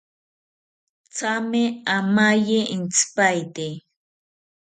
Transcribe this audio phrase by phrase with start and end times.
[1.17, 1.63] Thame
[1.97, 3.67] amaye intzipaete